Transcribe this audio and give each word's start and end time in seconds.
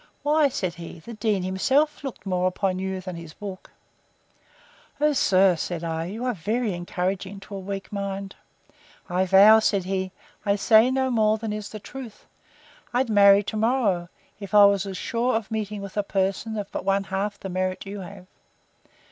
Why, 0.23 0.49
said 0.49 0.73
he, 0.73 0.97
the 0.97 1.13
dean 1.13 1.43
himself 1.43 2.03
looked 2.03 2.25
more 2.25 2.47
upon 2.47 2.79
you 2.79 3.01
than 3.01 3.15
his 3.15 3.35
book. 3.35 3.69
O 4.99 5.13
sir, 5.13 5.55
said 5.55 5.83
I, 5.83 6.05
you 6.05 6.25
are 6.25 6.33
very 6.33 6.73
encouraging 6.73 7.39
to 7.41 7.55
a 7.55 7.59
weak 7.59 7.91
mind! 7.93 8.35
I 9.07 9.27
vow, 9.27 9.59
said 9.59 9.83
he, 9.83 10.11
I 10.43 10.55
say 10.55 10.89
no 10.89 11.11
more 11.11 11.37
than 11.37 11.53
is 11.53 11.69
truth: 11.83 12.25
I'd 12.91 13.11
marry 13.11 13.43
to 13.43 13.55
morrow, 13.57 14.09
if 14.39 14.55
I 14.55 14.65
was 14.65 14.89
sure 14.97 15.35
of 15.35 15.51
meeting 15.51 15.83
with 15.83 15.95
a 15.97 16.01
person 16.01 16.57
of 16.57 16.71
but 16.71 16.83
one 16.83 17.03
half 17.03 17.39
the 17.39 17.49
merit 17.49 17.85
you 17.85 17.99
have. 17.99 18.25